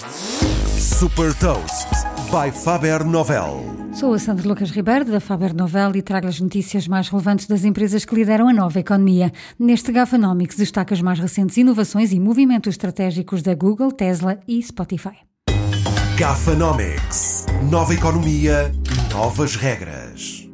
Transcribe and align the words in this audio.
Super 0.00 1.34
Toast 1.34 1.88
by 2.30 2.50
Faber 2.50 3.04
Novel. 3.04 3.62
Sou 3.92 4.14
a 4.14 4.18
Sandra 4.18 4.48
Lucas 4.48 4.70
Ribeiro 4.70 5.04
da 5.04 5.20
Faber 5.20 5.54
Novel 5.54 5.94
e 5.94 6.00
trago 6.00 6.26
as 6.26 6.40
notícias 6.40 6.88
mais 6.88 7.10
relevantes 7.10 7.46
das 7.46 7.64
empresas 7.64 8.06
que 8.06 8.14
lideram 8.14 8.48
a 8.48 8.52
nova 8.52 8.80
economia. 8.80 9.30
Neste 9.58 9.92
Gafanomics 9.92 10.56
destaca 10.56 10.94
as 10.94 11.02
mais 11.02 11.18
recentes 11.18 11.58
inovações 11.58 12.12
e 12.12 12.20
movimentos 12.20 12.72
estratégicos 12.72 13.42
da 13.42 13.54
Google, 13.54 13.92
Tesla 13.92 14.40
e 14.48 14.62
Spotify. 14.62 15.18
Gafanomics. 16.16 17.44
Nova 17.70 17.92
economia, 17.92 18.72
novas 19.12 19.54
regras. 19.54 20.48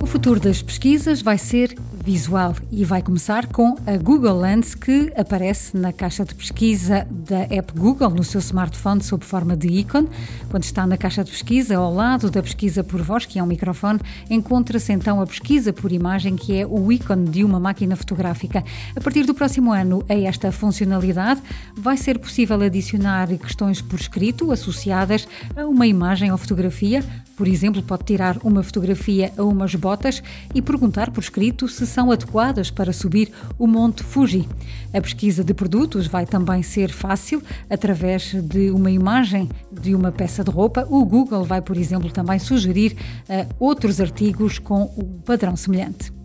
O 0.00 0.06
futuro 0.06 0.40
das 0.40 0.60
pesquisas 0.60 1.22
vai 1.22 1.38
ser 1.38 1.76
visual 2.06 2.54
e 2.70 2.84
vai 2.84 3.02
começar 3.02 3.46
com 3.46 3.74
a 3.84 3.96
Google 3.96 4.38
Lens 4.38 4.76
que 4.76 5.12
aparece 5.16 5.76
na 5.76 5.92
caixa 5.92 6.24
de 6.24 6.36
pesquisa 6.36 7.04
da 7.10 7.40
app 7.50 7.76
Google 7.76 8.10
no 8.10 8.22
seu 8.22 8.38
smartphone 8.38 9.02
sob 9.02 9.24
forma 9.24 9.56
de 9.56 9.66
ícone. 9.66 10.08
Quando 10.48 10.62
está 10.62 10.86
na 10.86 10.96
caixa 10.96 11.24
de 11.24 11.32
pesquisa, 11.32 11.76
ao 11.76 11.92
lado 11.92 12.30
da 12.30 12.40
pesquisa 12.40 12.84
por 12.84 13.02
voz, 13.02 13.26
que 13.26 13.40
é 13.40 13.42
um 13.42 13.46
microfone, 13.46 13.98
encontra-se 14.30 14.92
então 14.92 15.20
a 15.20 15.26
pesquisa 15.26 15.72
por 15.72 15.90
imagem, 15.90 16.36
que 16.36 16.56
é 16.56 16.64
o 16.64 16.92
ícone 16.92 17.28
de 17.28 17.42
uma 17.42 17.58
máquina 17.58 17.96
fotográfica. 17.96 18.62
A 18.94 19.00
partir 19.00 19.24
do 19.24 19.34
próximo 19.34 19.72
ano, 19.72 20.04
a 20.08 20.14
esta 20.14 20.52
funcionalidade 20.52 21.42
vai 21.76 21.96
ser 21.96 22.20
possível 22.20 22.60
adicionar 22.62 23.26
questões 23.36 23.82
por 23.82 23.98
escrito 23.98 24.52
associadas 24.52 25.26
a 25.56 25.66
uma 25.66 25.88
imagem 25.88 26.30
ou 26.30 26.38
fotografia. 26.38 27.02
Por 27.36 27.46
exemplo, 27.46 27.82
pode 27.82 28.04
tirar 28.04 28.38
uma 28.42 28.62
fotografia 28.62 29.30
a 29.36 29.42
umas 29.42 29.74
botas 29.74 30.22
e 30.54 30.62
perguntar 30.62 31.10
por 31.10 31.20
escrito 31.20 31.68
se 31.68 31.86
são 31.86 32.10
adequadas 32.10 32.70
para 32.70 32.94
subir 32.94 33.30
o 33.58 33.66
Monte 33.66 34.02
Fuji. 34.02 34.48
A 34.92 35.00
pesquisa 35.02 35.44
de 35.44 35.52
produtos 35.52 36.06
vai 36.06 36.24
também 36.24 36.62
ser 36.62 36.90
fácil 36.90 37.42
através 37.68 38.32
de 38.32 38.70
uma 38.70 38.90
imagem 38.90 39.50
de 39.70 39.94
uma 39.94 40.10
peça 40.10 40.42
de 40.42 40.50
roupa. 40.50 40.86
O 40.88 41.04
Google 41.04 41.44
vai, 41.44 41.60
por 41.60 41.76
exemplo, 41.76 42.10
também 42.10 42.38
sugerir 42.38 42.96
uh, 43.28 43.54
outros 43.60 44.00
artigos 44.00 44.58
com 44.58 44.84
o 44.96 45.04
padrão 45.24 45.56
semelhante. 45.56 46.15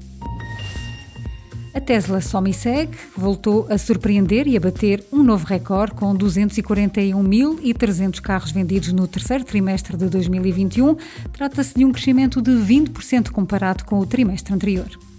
A 1.74 1.80
Tesla 1.80 2.20
só 2.20 2.42
me 2.42 2.54
segue, 2.54 2.98
voltou 3.16 3.66
a 3.70 3.78
surpreender 3.78 4.46
e 4.48 4.58
a 4.58 4.60
bater 4.60 5.06
um 5.12 5.22
novo 5.24 5.46
recorde 5.46 5.94
com 5.94 6.14
241.300 6.16 8.20
carros 8.20 8.52
vendidos 8.52 8.92
no 8.92 9.08
terceiro 9.08 9.46
trimestre 9.46 9.96
de 9.96 10.10
2021. 10.10 10.98
Trata-se 11.32 11.76
de 11.76 11.86
um 11.86 11.92
crescimento 11.92 12.42
de 12.42 12.52
20% 12.52 13.30
comparado 13.32 13.86
com 13.86 14.00
o 14.00 14.06
trimestre 14.06 14.54
anterior. 14.54 15.11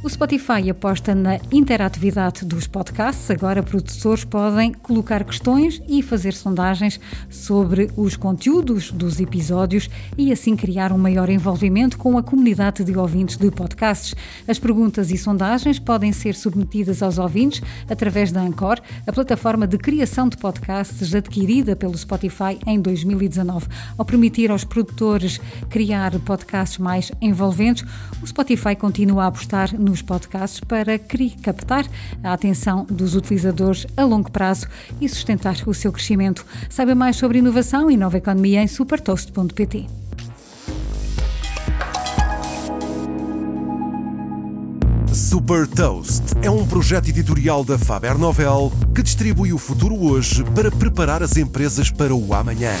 O 0.00 0.08
Spotify 0.08 0.70
aposta 0.70 1.12
na 1.12 1.40
interatividade 1.50 2.44
dos 2.44 2.68
podcasts. 2.68 3.28
Agora, 3.32 3.64
produtores 3.64 4.24
podem 4.24 4.72
colocar 4.72 5.24
questões 5.24 5.82
e 5.88 6.02
fazer 6.04 6.34
sondagens 6.34 7.00
sobre 7.28 7.90
os 7.96 8.16
conteúdos 8.16 8.92
dos 8.92 9.18
episódios 9.18 9.90
e 10.16 10.30
assim 10.30 10.54
criar 10.54 10.92
um 10.92 10.98
maior 10.98 11.28
envolvimento 11.28 11.98
com 11.98 12.16
a 12.16 12.22
comunidade 12.22 12.84
de 12.84 12.96
ouvintes 12.96 13.36
de 13.36 13.50
podcasts. 13.50 14.14
As 14.46 14.56
perguntas 14.56 15.10
e 15.10 15.18
sondagens 15.18 15.80
podem 15.80 16.12
ser 16.12 16.36
submetidas 16.36 17.02
aos 17.02 17.18
ouvintes 17.18 17.60
através 17.90 18.30
da 18.30 18.40
Anchor, 18.40 18.80
a 19.04 19.12
plataforma 19.12 19.66
de 19.66 19.78
criação 19.78 20.28
de 20.28 20.36
podcasts 20.36 21.12
adquirida 21.12 21.74
pelo 21.74 21.98
Spotify 21.98 22.56
em 22.64 22.80
2019. 22.80 23.66
Ao 23.98 24.04
permitir 24.04 24.52
aos 24.52 24.62
produtores 24.62 25.40
criar 25.68 26.16
podcasts 26.20 26.78
mais 26.78 27.10
envolventes, 27.20 27.84
o 28.22 28.26
Spotify 28.26 28.76
continua 28.76 29.24
a 29.24 29.26
apostar 29.26 29.76
nos 29.88 30.02
podcasts 30.02 30.60
para 30.60 30.98
captar 31.42 31.86
a 32.22 32.32
atenção 32.32 32.84
dos 32.84 33.14
utilizadores 33.14 33.86
a 33.96 34.04
longo 34.04 34.30
prazo 34.30 34.66
e 35.00 35.08
sustentar 35.08 35.56
o 35.66 35.74
seu 35.74 35.92
crescimento. 35.92 36.44
Saiba 36.68 36.94
mais 36.94 37.16
sobre 37.16 37.38
inovação 37.38 37.90
e 37.90 37.96
nova 37.96 38.18
economia 38.18 38.62
em 38.62 38.68
supertoast.pt. 38.68 39.86
Super 45.12 45.66
Toast 45.66 46.22
é 46.42 46.50
um 46.50 46.66
projeto 46.66 47.08
editorial 47.08 47.64
da 47.64 47.78
Faber 47.78 48.16
Novel 48.16 48.72
que 48.94 49.02
distribui 49.02 49.52
o 49.52 49.58
futuro 49.58 49.94
hoje 49.96 50.44
para 50.54 50.70
preparar 50.70 51.22
as 51.22 51.36
empresas 51.36 51.90
para 51.90 52.14
o 52.14 52.32
amanhã. 52.32 52.72